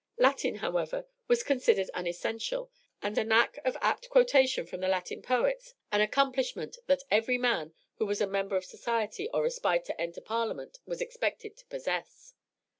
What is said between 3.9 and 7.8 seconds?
quotation from the Latin poets an accomplishment that every man